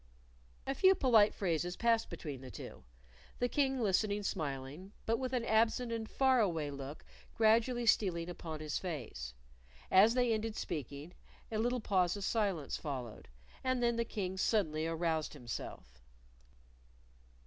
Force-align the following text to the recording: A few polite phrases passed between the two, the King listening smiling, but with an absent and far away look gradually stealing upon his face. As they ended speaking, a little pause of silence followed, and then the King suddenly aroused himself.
A 0.65 0.73
few 0.73 0.95
polite 0.95 1.31
phrases 1.31 1.75
passed 1.77 2.09
between 2.09 2.41
the 2.41 2.49
two, 2.49 2.83
the 3.37 3.47
King 3.47 3.79
listening 3.79 4.23
smiling, 4.23 4.93
but 5.05 5.19
with 5.19 5.31
an 5.31 5.45
absent 5.45 5.91
and 5.91 6.09
far 6.09 6.39
away 6.39 6.71
look 6.71 7.05
gradually 7.35 7.85
stealing 7.85 8.27
upon 8.27 8.61
his 8.61 8.79
face. 8.79 9.35
As 9.91 10.15
they 10.15 10.33
ended 10.33 10.55
speaking, 10.55 11.13
a 11.51 11.59
little 11.59 11.81
pause 11.81 12.17
of 12.17 12.23
silence 12.23 12.77
followed, 12.77 13.27
and 13.63 13.83
then 13.83 13.95
the 13.95 14.03
King 14.03 14.37
suddenly 14.37 14.87
aroused 14.87 15.33
himself. 15.33 16.01